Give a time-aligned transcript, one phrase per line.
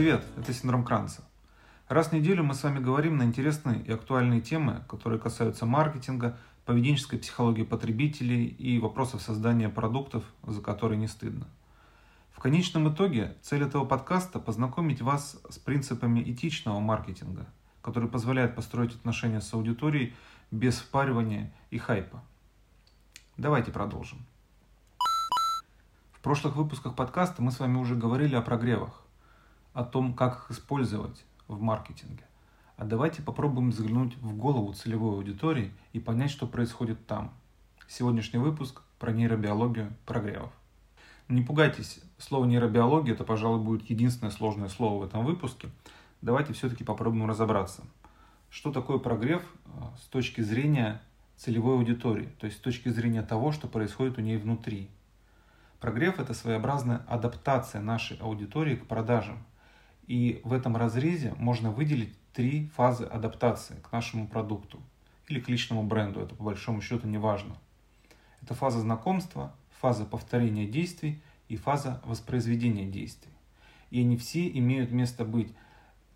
[0.00, 1.22] Привет, это Синдром Кранца.
[1.86, 6.38] Раз в неделю мы с вами говорим на интересные и актуальные темы, которые касаются маркетинга,
[6.64, 11.46] поведенческой психологии потребителей и вопросов создания продуктов, за которые не стыдно.
[12.32, 17.44] В конечном итоге цель этого подкаста– познакомить вас с принципами этичного маркетинга,
[17.82, 20.14] который позволяет построить отношения с аудиторией
[20.50, 22.22] без впаривания и хайпа.
[23.36, 24.24] Давайте продолжим.
[26.14, 29.02] В прошлых выпусках подкаста мы с вами уже говорили о прогревах,
[29.72, 32.24] о том, как их использовать в маркетинге.
[32.76, 37.32] А давайте попробуем взглянуть в голову целевой аудитории и понять, что происходит там.
[37.88, 40.52] Сегодняшний выпуск про нейробиологию прогревов.
[41.28, 45.68] Не пугайтесь, слово нейробиология это, пожалуй, будет единственное сложное слово в этом выпуске.
[46.22, 47.82] Давайте все-таки попробуем разобраться.
[48.48, 51.00] Что такое прогрев а, с точки зрения
[51.36, 54.90] целевой аудитории, то есть с точки зрения того, что происходит у ней внутри–
[55.80, 59.38] Прогрев– это своеобразная адаптация нашей аудитории к продажам.
[60.10, 64.82] И в этом разрезе можно выделить три фазы адаптации к нашему продукту
[65.28, 67.56] или к личному бренду, это по большому счету не важно.
[68.42, 73.30] Это фаза знакомства, фаза повторения действий и фаза воспроизведения действий.
[73.92, 75.54] И они все имеют место быть.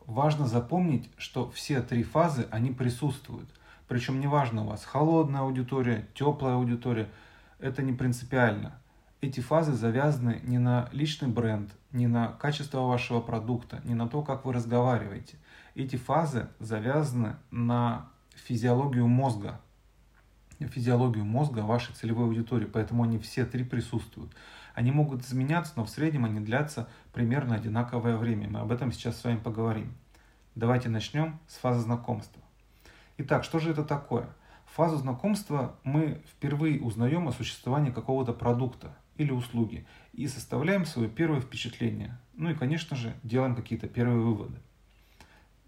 [0.06, 3.48] Важно запомнить, что все три фазы, они присутствуют.
[3.86, 7.08] Причем неважно у вас холодная аудитория, теплая аудитория,
[7.60, 8.74] это не принципиально
[9.24, 14.22] эти фазы завязаны не на личный бренд, не на качество вашего продукта, не на то,
[14.22, 15.36] как вы разговариваете.
[15.74, 19.60] Эти фазы завязаны на физиологию мозга,
[20.60, 24.32] физиологию мозга вашей целевой аудитории, поэтому они все три присутствуют.
[24.74, 28.48] Они могут изменяться, но в среднем они длятся примерно одинаковое время.
[28.48, 29.94] Мы об этом сейчас с вами поговорим.
[30.54, 32.42] Давайте начнем с фазы знакомства.
[33.18, 34.28] Итак, что же это такое?
[34.66, 41.40] Фазу знакомства мы впервые узнаем о существовании какого-то продукта, или услуги и составляем свое первое
[41.40, 42.18] впечатление.
[42.34, 44.58] Ну и, конечно же, делаем какие-то первые выводы.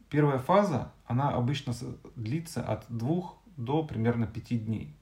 [0.09, 1.75] Первая фаза, она обычно
[2.15, 4.95] длится от двух до примерно пяти дней.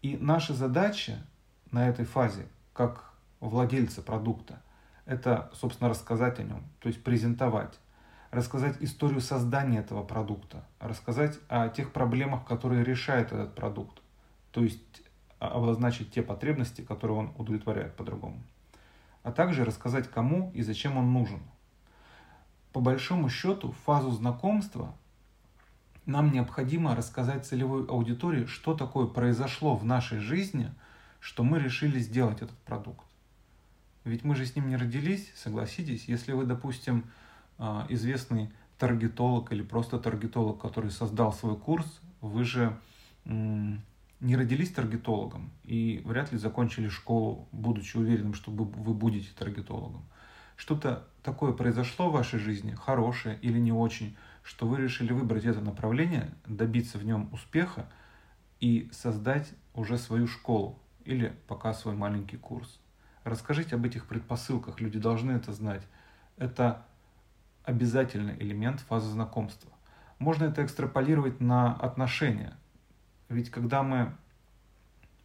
[0.00, 1.24] И наша задача
[1.70, 4.62] на этой фазе, как владельца продукта,
[5.04, 7.78] это, собственно, рассказать о нем, то есть презентовать,
[8.30, 14.00] рассказать историю создания этого продукта, рассказать о тех проблемах, которые решает этот продукт.
[14.52, 15.02] То есть
[15.48, 18.42] обозначить те потребности, которые он удовлетворяет по-другому.
[19.22, 21.40] А также рассказать, кому и зачем он нужен.
[22.72, 24.94] По большому счету, фазу знакомства
[26.06, 30.72] нам необходимо рассказать целевой аудитории, что такое произошло в нашей жизни,
[31.20, 33.06] что мы решили сделать этот продукт.
[34.04, 36.08] Ведь мы же с ним не родились, согласитесь.
[36.08, 37.04] Если вы, допустим,
[37.58, 41.86] а, известный таргетолог или просто таргетолог, который создал свой курс,
[42.20, 42.76] вы же
[44.22, 50.04] не родились таргетологом и вряд ли закончили школу, будучи уверенным, что вы будете таргетологом.
[50.56, 55.60] Что-то такое произошло в вашей жизни, хорошее или не очень, что вы решили выбрать это
[55.60, 57.90] направление, добиться в нем успеха
[58.60, 62.78] и создать уже свою школу или пока свой маленький курс.
[63.24, 65.82] Расскажите об этих предпосылках, люди должны это знать.
[66.36, 66.86] Это
[67.64, 69.72] обязательный элемент фазы знакомства.
[70.20, 72.56] Можно это экстраполировать на отношения.
[73.32, 74.14] Ведь когда мы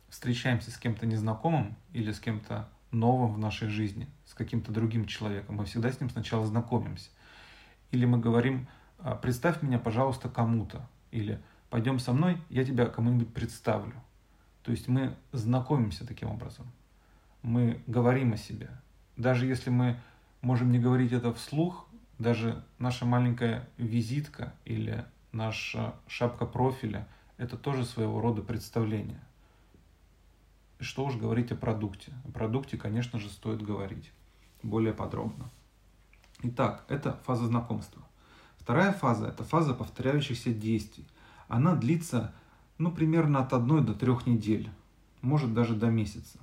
[0.10, 5.58] встречаемся с кем-то незнакомым или с кем-то новым в нашей жизни, с каким-то другим человеком,
[5.58, 7.10] мы всегда с ним сначала знакомимся.
[7.92, 8.68] Или мы говорим,
[9.00, 10.88] «А, представь меня, пожалуйста, кому-то.
[11.12, 13.94] Или пойдем со мной, я тебя кому-нибудь представлю.
[14.64, 16.66] То есть мы знакомимся таким образом.
[17.42, 18.70] Мы говорим о себе.
[19.18, 20.00] Даже если мы
[20.42, 21.88] можем не говорить это вслух,
[22.20, 25.04] даже наша маленькая визитка или
[25.34, 27.06] наша шапка профиля–
[27.38, 29.22] это тоже своего рода представление.
[30.80, 32.14] И что уж говорить о продукте.
[32.28, 34.12] О продукте, конечно же, стоит говорить
[34.62, 35.50] более подробно.
[36.44, 38.04] Итак, это фаза знакомства.
[38.60, 41.08] Вторая фаза– это фаза повторяющихся действий.
[41.48, 42.34] Она длится
[42.78, 44.70] ну, примерно от одной до трех недель,
[45.22, 46.38] может даже до месяца.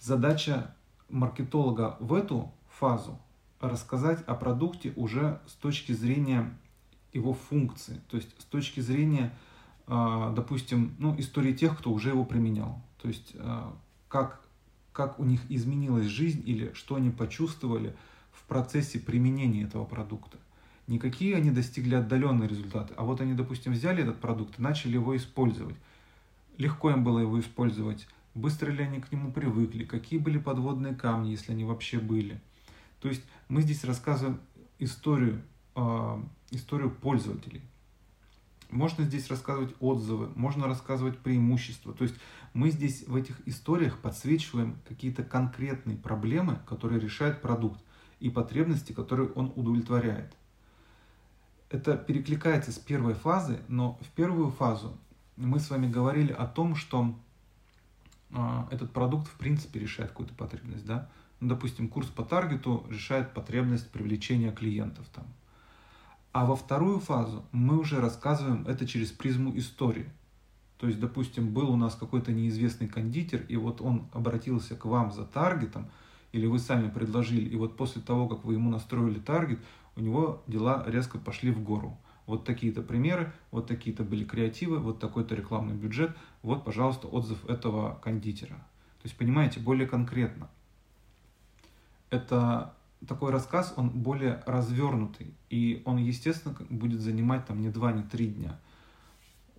[0.00, 0.74] Задача
[1.08, 3.18] маркетолога в эту фазу
[3.60, 6.58] рассказать о продукте уже с точки зрения
[7.12, 9.32] его функции, то есть с точки зрения
[10.34, 12.80] допустим, ну, истории тех, кто уже его применял.
[13.00, 13.76] То есть а,
[14.08, 14.40] как,
[14.92, 17.94] как у них изменилась жизнь или что они почувствовали
[18.32, 20.38] в процессе применения этого продукта.
[20.86, 24.94] Не какие они достигли отдаленные результаты, а вот они, допустим, взяли этот продукт и начали
[24.94, 25.76] его использовать.
[26.58, 31.30] Легко им было его использовать, быстро ли они к нему привыкли, какие были подводные камни,
[31.30, 32.40] если они вообще были.
[33.00, 34.40] То есть мы здесь рассказываем
[34.78, 35.42] историю,
[35.74, 37.62] э, историю пользователей.
[38.72, 41.92] Можно здесь рассказывать отзывы, можно рассказывать преимущества.
[41.92, 42.16] То есть
[42.54, 47.80] мы здесь в этих историях подсвечиваем какие-то конкретные проблемы, которые решает продукт.
[48.18, 50.32] и потребности, которые он удовлетворяет.
[51.70, 54.96] Это перекликается с первой фазы, но в первую фазу
[55.36, 57.18] мы с вами говорили о том, что
[58.30, 61.10] э, этот продукт в принципе решает какую-то потребность, да?
[61.40, 65.26] Ну, допустим, курс по таргету решает потребность привлечения клиентов там.
[66.32, 70.10] А во вторую фазу мы уже рассказываем это через призму истории.
[70.78, 75.12] То есть, допустим, был у нас какой-то неизвестный кондитер, и вот он обратился к вам
[75.12, 75.90] за таргетом,
[76.32, 79.60] или вы сами предложили, и вот после того, как вы ему настроили таргет,
[79.94, 81.98] у него дела резко пошли в гору.
[82.26, 88.00] Вот такие-то примеры, вот такие-то были креативы, вот такой-то рекламный бюджет, вот, пожалуйста, отзыв этого
[88.02, 88.54] кондитера.
[88.54, 90.48] То есть, понимаете, более конкретно.
[92.08, 92.74] Это
[93.06, 98.28] такой рассказ, он более развернутый, и он, естественно, будет занимать там не два, не три
[98.28, 98.58] дня.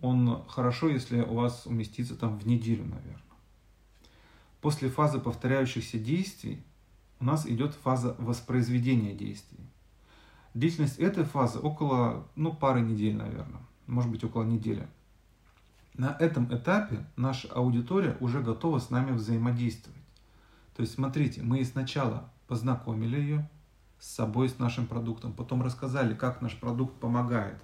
[0.02, 3.22] Он хорошо, если у вас уместится там в неделю, наверное.
[4.62, 6.64] После фазы повторяющихся действий
[7.20, 9.60] у нас идет фаза воспроизведения действий.
[10.54, 14.88] Длительность этой фазы около ну, пары недель, наверное, может быть около недели.
[15.96, 20.00] На этом этапе наша аудитория уже готова с нами взаимодействовать.
[20.76, 23.50] То есть, смотрите, мы сначала познакомили ее
[24.00, 27.58] с собой, с нашим продуктом, потом рассказали, как наш продукт помогает,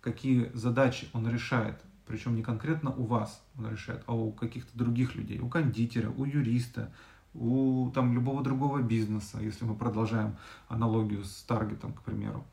[0.00, 5.14] какие задачи он решает, причем не конкретно у вас он решает, а у каких-то других
[5.14, 6.92] людей, у кондитера, у юриста,
[7.34, 10.36] у там, любого другого бизнеса, если мы продолжаем
[10.68, 12.44] аналогию с таргетом, к примеру.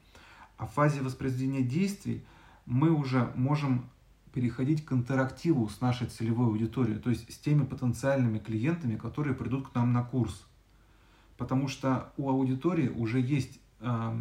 [0.58, 2.24] А в фазе воспроизведения действий
[2.66, 3.90] мы уже можем
[4.34, 9.70] переходить к интерактиву с нашей целевой аудиторией, то есть с теми потенциальными клиентами, которые придут
[9.70, 10.46] к нам на курс.
[11.38, 14.18] Потому что у аудитории уже есть э,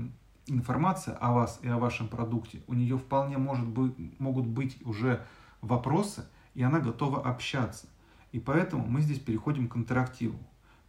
[0.46, 2.62] информация о вас и о вашем продукте.
[2.66, 5.24] У нее вполне может быть, могут быть уже
[5.60, 7.86] вопросы, и она готова общаться.
[8.32, 10.38] И поэтому мы здесь переходим к интерактиву.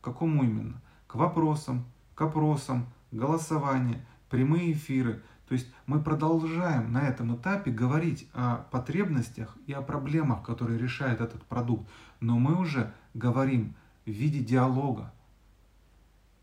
[0.02, 0.82] К какому именно?
[1.08, 1.86] К вопросам,
[2.16, 5.22] к опросам, голосование, прямые эфиры–
[5.54, 11.22] то есть мы продолжаем на этом этапе говорить о потребностях и о проблемах, которые решает
[11.22, 11.88] этот продукт,
[12.20, 15.14] но мы уже говорим в виде диалога.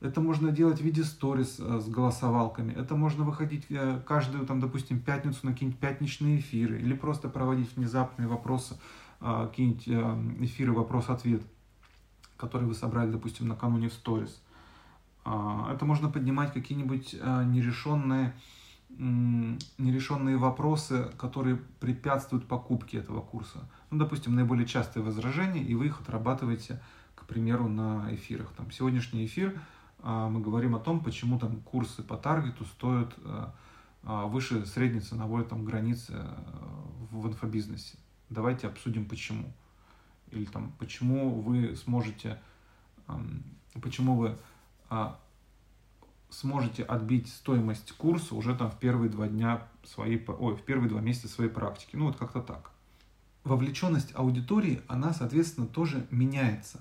[0.01, 2.73] Это можно делать в виде сторис э, с голосовалками.
[2.73, 6.81] Это можно выходить э, каждую, там, допустим, пятницу на какие-нибудь пятничные эфиры.
[6.81, 8.79] Или просто проводить внезапные вопросы,
[9.21, 9.89] э, какие-нибудь
[10.43, 11.43] эфиры вопрос-ответ,
[12.39, 14.43] которые вы собрали, допустим, накануне в сторис.
[15.23, 18.35] А, это можно поднимать какие-нибудь нерешенные
[19.79, 23.61] нерешенные вопросы, которые препятствуют покупке этого курса.
[23.91, 26.83] Ну, допустим, наиболее частые возражения, и вы их отрабатываете,
[27.15, 28.51] к примеру, на эфирах.
[28.57, 29.61] Там, сегодняшний эфир
[30.03, 33.55] мы говорим о том, почему там курсы по таргету стоят а,
[34.03, 36.27] а, выше средней ценовой там, границы
[37.11, 37.99] в инфобизнесе.
[38.29, 39.53] Давайте обсудим, почему.
[40.31, 42.41] Или там, почему вы сможете,
[43.83, 44.37] почему вы
[46.31, 51.01] сможете отбить стоимость курса уже там в первые два дня своей, ой, в первые два
[51.01, 51.97] месяца своей практики.
[51.97, 52.71] Ну вот как-то так.
[53.45, 56.81] Вовлеченность аудитории, она, соответственно, тоже меняется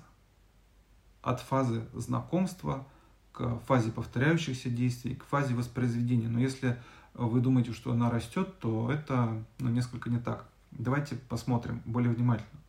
[1.22, 2.86] от фазы знакомства
[3.32, 6.28] к фазе повторяющихся действий, к фазе воспроизведения.
[6.28, 6.78] Но если
[7.14, 10.46] вы думаете, что она растет, то это ну, несколько не так.
[10.70, 12.60] Давайте посмотрим более внимательно.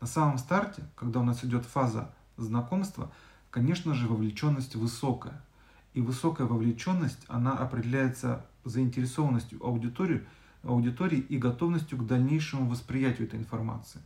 [0.00, 3.10] На самом старте, когда у нас идет фаза знакомства,
[3.50, 5.42] конечно же, вовлеченность высокая–
[5.94, 10.24] и высокая вовлеченность, она определяется заинтересованностью аудитории,
[10.64, 14.00] аудитории и готовностью к дальнейшему восприятию этой информации.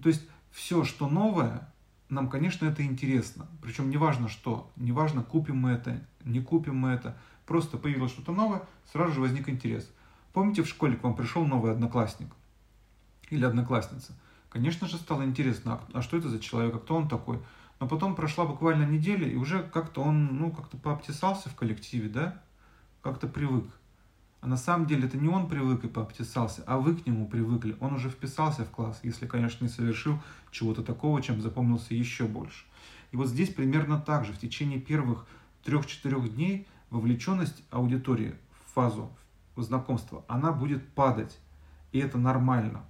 [0.00, 0.22] То есть
[0.52, 1.68] все, что новое,
[2.08, 3.46] нам, конечно, это интересно.
[3.62, 7.16] Причем неважно что, неважно, купим мы это, не купим мы это.
[7.46, 9.90] Просто появилось что-то новое, сразу же возник интерес.
[10.32, 12.28] Помните, в школе к вам пришел новый одноклассник
[13.30, 14.12] или одноклассница?
[14.48, 17.40] Конечно же, стало интересно, а, а что это за человек, а кто он такой?
[17.80, 22.42] Но потом прошла буквально неделя, и уже как-то он, ну, как-то пообтесался в коллективе, да?
[23.02, 23.66] Как-то привык.
[24.44, 27.78] А на самом деле это не он привык и пообтесался, а вы к нему привыкли.
[27.80, 30.18] Он уже вписался в класс, если, конечно, не совершил
[30.50, 32.66] чего-то такого, чем запомнился еще больше.
[33.10, 34.34] И вот здесь примерно так же.
[34.34, 35.26] В течение первых
[35.62, 38.34] трех-четырех дней вовлеченность аудитории
[38.66, 39.10] в фазу
[39.56, 41.38] знакомства, она будет падать.
[41.92, 42.84] И это нормально.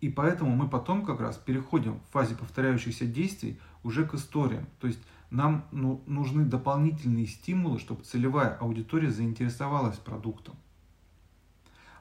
[0.00, 4.66] И поэтому мы потом как раз переходим в фазе повторяющихся действий уже к историям.
[4.80, 4.98] То есть
[5.30, 10.56] нам ну, нужны дополнительные стимулы, чтобы целевая аудитория заинтересовалась продуктом.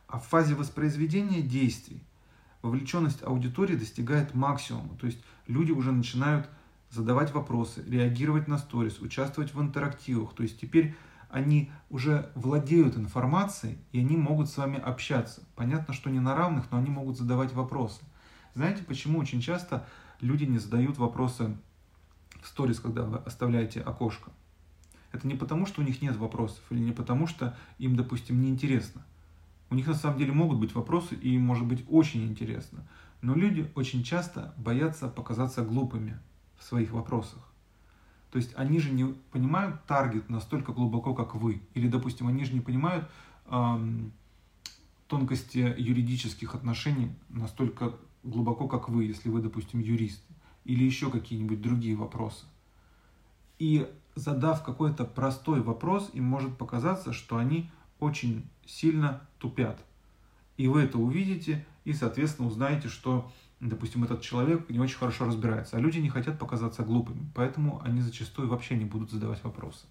[0.08, 2.02] А в фазе воспроизведения действий
[2.62, 4.98] вовлеченность аудитории достигает максимума.
[4.98, 6.50] То есть люди уже начинают
[6.90, 10.34] задавать вопросы, реагировать на сторис, участвовать в интерактивах.
[10.34, 10.96] То есть теперь
[11.30, 15.44] они уже владеют информацией, и они могут с вами общаться.
[15.56, 18.02] Понятно, что не на равных, но они могут задавать вопросы.
[18.56, 19.86] Знаете, почему очень часто
[20.22, 21.56] люди не задают вопросы
[22.42, 24.32] в сторис, когда вы оставляете окошко.
[25.12, 29.04] Это не потому, что у них нет вопросов, или не потому, что им, допустим, неинтересно.
[29.70, 32.88] У них на самом деле могут быть вопросы, и им может быть очень интересно.
[33.22, 36.20] Но люди очень часто боятся показаться глупыми
[36.58, 37.50] в своих вопросах.
[38.32, 41.62] То есть они же не понимают таргет настолько глубоко, как вы.
[41.74, 43.10] Или, допустим, они же не понимают
[43.48, 44.12] эм,
[45.08, 50.24] тонкости юридических отношений настолько глубоко, как вы, если вы, допустим, юрист.
[50.70, 52.46] Или еще какие-нибудь другие вопросы.
[53.58, 59.84] И задав какой-то простой вопрос, им может показаться, что они очень сильно тупят.
[60.58, 65.76] И вы это увидите, и, соответственно, узнаете, что, допустим, этот человек не очень хорошо разбирается.
[65.76, 69.88] А люди не хотят показаться глупыми, поэтому они зачастую вообще не будут задавать вопросы.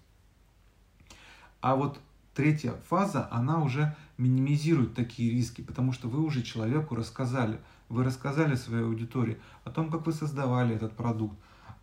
[1.59, 1.99] А вот
[2.33, 7.59] третья фаза, она уже минимизирует такие риски, потому что вы уже человеку рассказали,
[7.89, 11.35] вы рассказали своей аудитории о том, как вы создавали этот продукт,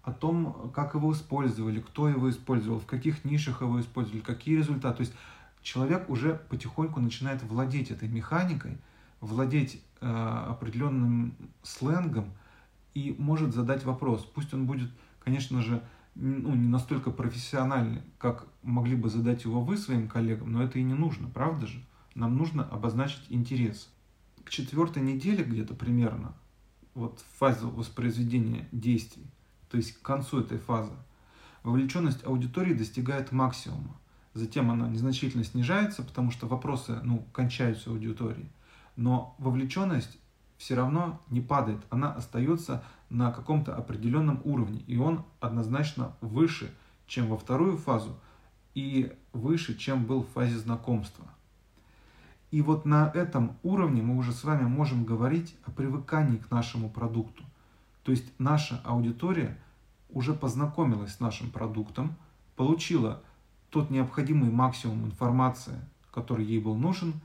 [0.02, 4.98] о том, как его использовали, кто его использовал, в каких нишах его использовали, какие результаты.
[4.98, 5.14] То есть
[5.62, 8.78] человек уже потихоньку начинает владеть этой механикой,
[9.20, 12.26] владеть э, определенным сленгом
[12.94, 14.24] и может задать вопрос.
[14.24, 14.90] Пусть он будет,
[15.24, 15.82] конечно же,
[16.14, 20.82] ну, не настолько профессиональный, как могли бы задать его вы своим коллегам, но это и
[20.82, 21.82] не нужно, правда же?
[22.14, 23.90] Нам нужно обозначить интерес.
[24.46, 26.32] К четвертой неделе где-то примерно,
[26.94, 29.26] вот в фазе воспроизведения действий,
[29.68, 30.92] то есть к концу этой фазы,
[31.64, 33.96] вовлеченность аудитории достигает максимума.
[34.34, 38.48] Затем она незначительно снижается, потому что вопросы ну, кончаются аудитории.
[38.94, 40.16] Но вовлеченность
[40.58, 46.72] все равно не падает, она остается на каком-то определенном уровне, и он однозначно выше,
[47.08, 48.16] чем во вторую фазу,
[48.76, 51.26] и выше, чем был в фазе знакомства.
[52.56, 56.88] И вот на этом уровне мы уже с вами можем говорить о привыкании к нашему
[56.88, 57.44] продукту.
[58.02, 59.58] То есть наша аудитория
[60.08, 62.16] уже познакомилась с нашим продуктом,
[62.54, 63.22] получила
[63.68, 65.78] тот необходимый максимум информации,
[66.10, 67.20] который ей был нужен,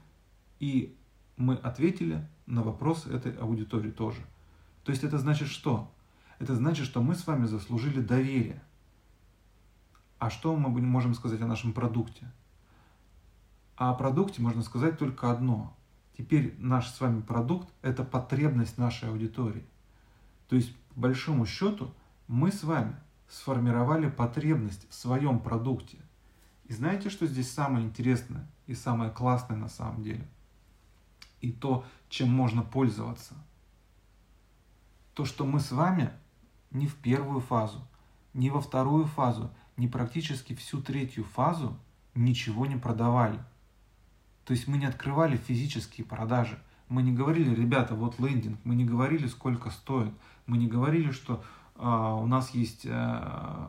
[0.59, 0.93] и
[1.38, 4.19] мы ответили на вопрос этой аудитории тоже.
[4.83, 5.89] То есть это значит что?
[6.39, 8.61] Это значит, что мы с вами заслужили доверие.
[10.19, 12.29] А что мы можем сказать о нашем продукте?
[13.81, 15.75] А о продукте можно сказать только одно.
[16.15, 19.65] Теперь наш с вами продукт– это потребность нашей аудитории.
[20.50, 21.91] То есть, по большому счету,
[22.27, 22.95] мы с вами
[23.27, 25.97] сформировали потребность в своем продукте.
[26.65, 30.27] И знаете, что здесь самое интересное и самое классное на самом деле?
[31.39, 33.33] И то, чем можно пользоваться.
[35.15, 36.11] То, что мы с вами
[36.69, 37.81] не в первую фазу,
[38.35, 41.75] не во вторую фазу, не практически всю третью фазу
[42.13, 43.43] ничего не продавали.
[44.45, 46.60] То есть мы не открывали физические продажи–
[46.91, 50.13] мы не говорили, ребята, вот лендинг, мы не говорили, сколько стоит,
[50.45, 51.41] мы не говорили, что
[51.77, 53.67] э, у нас есть э,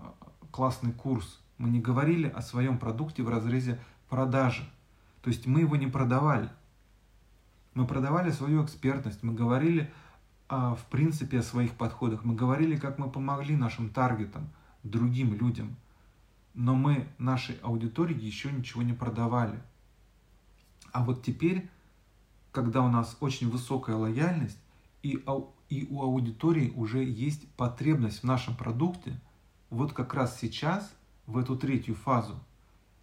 [0.51, 4.69] классный курс, мы не говорили о своем продукте в разрезе продажи.
[5.23, 6.49] То есть мы его не продавали.
[7.75, 9.93] Мы продавали свою экспертность, мы говорили
[10.49, 14.49] э, в принципе о своих подходах, мы говорили, как мы помогли нашим таргетам,
[14.83, 15.77] другим людям.
[16.55, 19.63] Но мы нашей аудитории еще ничего не продавали.
[20.93, 21.69] А вот теперь
[22.53, 24.59] когда у нас очень высокая лояльность,
[25.03, 25.25] и,
[25.69, 29.19] и у аудитории уже есть потребность в нашем продукте,
[29.71, 30.95] вот как раз сейчас,
[31.27, 32.39] в эту третью фазу,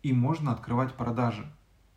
[0.03, 1.51] и можно открывать продажи.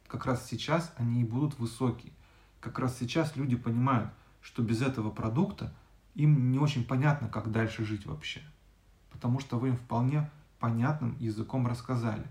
[0.08, 2.12] Как раз сейчас они и будут высокие.
[2.60, 5.74] Как раз сейчас люди понимают, что без этого продукта
[6.14, 8.40] им не очень понятно, как дальше жить вообще.
[9.10, 12.24] Потому что вы им вполне понятным языком рассказали.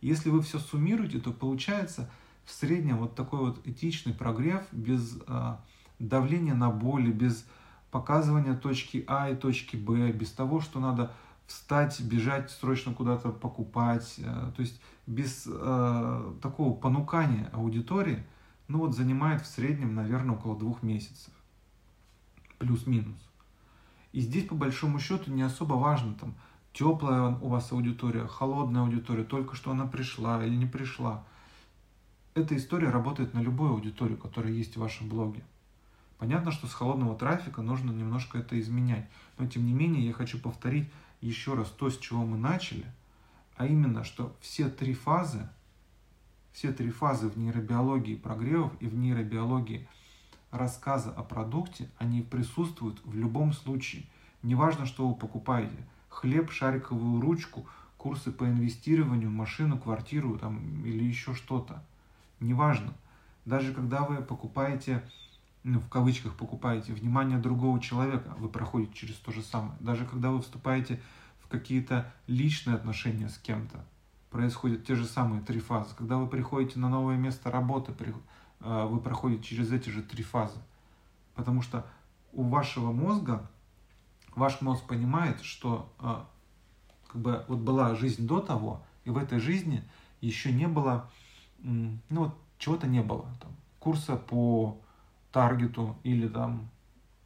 [0.00, 2.10] Если вы все суммируете, то получается–
[2.44, 5.56] в среднем вот такой вот этичный прогрев без э,
[5.98, 7.46] давления на боли, без
[7.90, 11.12] показывания точки А и точки Б, без того, что надо
[11.46, 18.24] встать, бежать срочно куда-то покупать, э, то есть без э, такого понукания аудитории,
[18.68, 21.32] ну вот занимает в среднем, наверное, около двух месяцев,
[22.58, 23.18] плюс-минус.
[24.12, 26.34] И здесь по большому счету не особо важно там
[26.72, 31.24] теплая у вас аудитория, холодная аудитория, только что она пришла или не пришла
[32.34, 35.42] эта история работает на любую аудиторию, которая есть в вашем блоге.
[36.18, 40.38] Понятно, что с холодного трафика нужно немножко это изменять, но тем не менее я хочу
[40.38, 40.88] повторить
[41.20, 42.86] еще раз то, с чего мы начали,
[43.56, 45.48] а именно, что все три фазы,
[46.52, 49.86] все три фазы в нейробиологии прогревов и в нейробиологии
[50.50, 54.04] рассказа о продукте, они присутствуют в любом случае.
[54.42, 55.76] Неважно, что вы покупаете.
[56.08, 61.82] Хлеб, шариковую ручку, курсы по инвестированию, машину, квартиру там, или еще что-то
[62.40, 62.94] неважно.
[63.44, 65.02] Даже когда вы покупаете,
[65.62, 69.76] ну, в кавычках покупаете внимание другого человека, вы проходите через то же самое.
[69.80, 71.00] Даже когда вы вступаете
[71.40, 73.84] в какие-то личные отношения с кем-то.
[74.30, 75.94] Происходят те же самые три фазы.
[75.96, 77.94] Когда вы приходите на новое место работы,
[78.60, 80.58] э, вы проходите через эти же три фазы.
[81.34, 81.86] Потому что
[82.32, 83.48] у вашего мозга,
[84.34, 86.16] ваш мозг понимает, что э,
[87.08, 89.84] как бы вот была жизнь до того, и в этой жизни
[90.20, 91.10] еще не было,
[91.64, 93.26] ну вот чего-то не было.
[93.40, 94.80] Там, курса по
[95.32, 96.70] таргету или там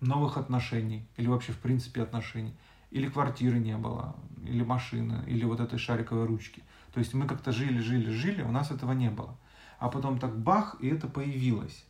[0.01, 2.55] новых отношений, или вообще в принципе отношений,
[2.91, 4.17] или квартиры не было,
[4.47, 6.63] или машины, или вот этой шариковой ручки.
[6.93, 9.37] То есть мы как-то жили, жили, жили, у нас этого не было.
[9.79, 11.85] А потом так бах, и это появилось.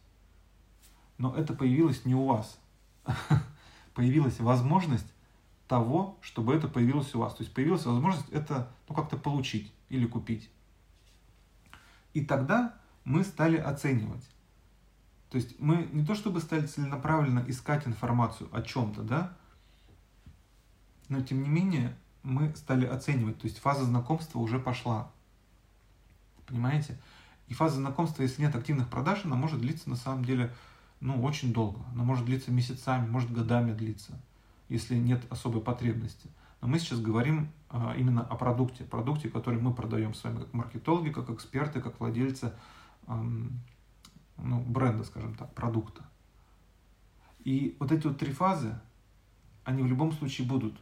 [1.18, 2.58] Но это появилось не у вас.
[3.94, 5.12] Появилась возможность
[5.66, 7.34] того, чтобы это появилось у вас.
[7.34, 10.50] То есть появилась возможность это ну, как-то получить или купить.
[12.18, 14.28] И тогда мы стали оценивать.
[15.30, 19.36] То есть мы не то чтобы стали целенаправленно искать информацию о чем-то, да,
[21.08, 23.38] но тем не менее мы стали оценивать.
[23.38, 25.12] То есть фаза знакомства уже пошла.
[26.44, 26.98] Понимаете?
[27.46, 30.52] И фаза знакомства, если нет активных продаж, она может длиться на самом деле
[30.98, 31.78] ну, очень долго.
[31.92, 34.20] Она может длиться месяцами, может годами длиться,
[34.68, 36.28] если нет особой потребности.
[36.60, 37.52] Но мы сейчас говорим
[37.96, 42.52] именно о продукте, продукте, который мы продаем с вами как маркетологи, как эксперты, как владельцы
[43.06, 46.04] ну, бренда, скажем так, продукта.
[47.40, 48.78] И вот эти вот три фазы,
[49.64, 50.78] они в любом случае будут.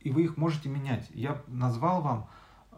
[0.00, 1.08] И вы их можете менять.
[1.14, 2.28] Я назвал вам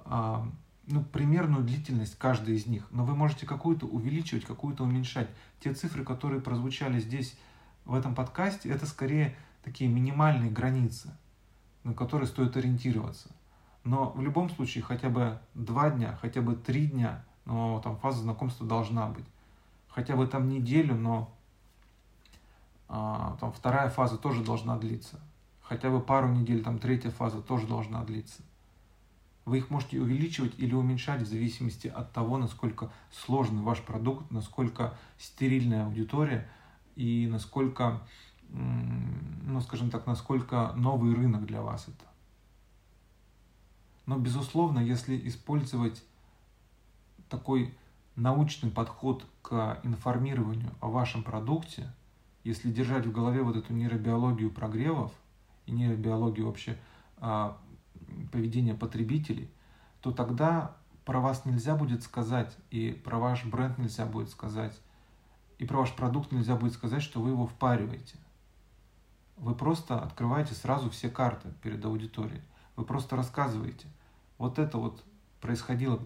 [0.05, 0.47] а,
[0.87, 5.29] ну, примерную длительность каждой из них, но вы можете какую-то увеличивать, какую-то уменьшать.
[5.61, 7.39] Те цифры, которые прозвучали здесь,
[7.87, 11.17] в этом подкасте, это скорее такие минимальные границы,
[11.87, 13.31] на которые стоит ориентироваться.
[13.85, 18.21] Но в любом случае хотя бы два дня, хотя бы три дня, но там фаза
[18.21, 19.25] знакомства должна быть
[19.97, 21.35] хотя бы там неделю, но
[22.87, 25.19] а, там вторая фаза тоже должна длиться.
[25.63, 28.43] Хотя бы пару недель, там третья фаза тоже должна длиться.
[29.47, 34.99] Вы их можете увеличивать или уменьшать в зависимости от того, насколько сложный ваш продукт, насколько
[35.17, 36.47] стерильная аудитория
[36.95, 38.03] и насколько,
[38.51, 42.05] ну скажем так, насколько новый рынок для вас это.
[44.07, 46.05] Но безусловно, если использовать
[47.29, 47.75] такой
[48.15, 51.93] научный подход к информированию о вашем продукте,
[52.45, 55.13] если держать в голове вот эту нейробиологию прогревов
[55.67, 56.79] и нейробиологию вообще
[57.19, 57.59] а,
[58.31, 59.51] поведения потребителей,
[60.01, 64.79] то тогда про вас нельзя будет сказать, и про ваш бренд нельзя будет сказать,
[65.59, 68.17] и про ваш продукт нельзя будет сказать, что вы его впариваете.
[69.37, 72.43] Вы просто открываете сразу все карты перед аудиторией.
[72.75, 73.87] Вы просто рассказываете.
[74.39, 75.05] Вот это вот
[75.41, 76.01] происходило,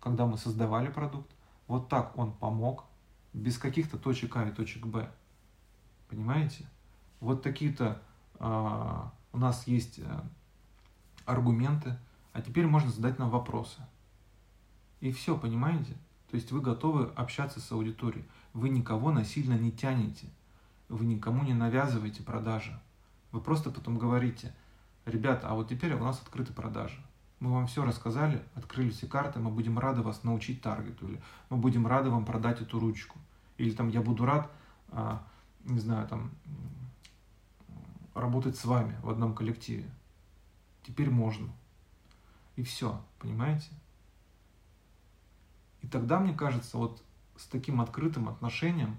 [0.00, 1.30] когда мы создавали продукт,
[1.66, 2.84] вот так он помог,
[3.32, 5.08] без каких-то точек А и точек Б.
[6.08, 6.66] Понимаете?
[7.20, 8.02] Вот такие-то
[8.38, 10.20] э, у нас есть э,
[11.26, 11.96] аргументы,
[12.32, 13.80] а теперь можно задать нам вопросы.
[15.00, 15.94] И все, понимаете?
[16.30, 18.24] То есть вы готовы общаться с аудиторией.
[18.52, 20.26] Вы никого насильно не тянете.
[20.90, 22.78] Вы никому не навязываете продажи.
[23.32, 24.54] Вы просто потом говорите,
[25.06, 27.02] ребята, а вот теперь у нас открыты продажи
[27.40, 31.56] мы вам все рассказали, открыли все карты, мы будем рады вас научить таргету, или мы
[31.56, 33.18] будем рады вам продать эту ручку.
[33.56, 34.50] Или там я буду рад,
[34.90, 35.26] а,
[35.64, 36.30] не знаю, там,
[38.14, 39.90] работать с вами в одном коллективе.
[40.82, 41.48] Теперь можно.
[42.56, 43.70] И все, понимаете?
[45.80, 47.02] И тогда, мне кажется, вот
[47.36, 48.98] с таким открытым отношением,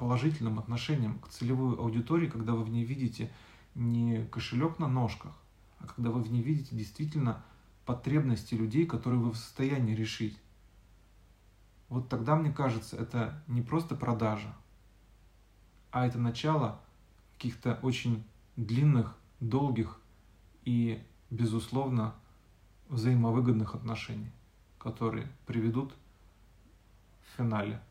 [0.00, 3.30] положительным отношением к целевой аудитории, когда вы в ней видите
[3.74, 5.36] не кошелек на ножках,
[5.78, 7.44] а когда вы в ней видите действительно
[7.84, 10.38] потребности людей, которые вы в состоянии решить.
[11.90, 14.56] Вот тогда, мне кажется, это не просто продажа,
[15.90, 16.80] а это начало
[17.34, 18.24] каких-то очень
[18.56, 20.00] длинных, долгих
[20.64, 22.14] и, безусловно,
[22.88, 24.32] взаимовыгодных отношений,
[24.78, 25.94] которые приведут
[27.20, 27.82] в финале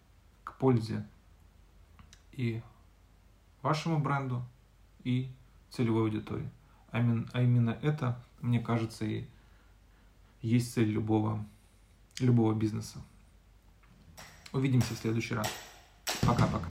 [0.44, 1.06] к пользе
[2.40, 2.62] и
[3.62, 4.42] вашему бренду,
[5.04, 5.30] и
[5.72, 6.50] целевой аудитории.
[6.90, 9.26] А именно это, мне кажется, и
[10.42, 11.46] есть цель любого,
[12.20, 13.00] любого бизнеса.
[14.54, 15.52] Увидимся в следующий раз.
[16.22, 16.70] Пока-пока.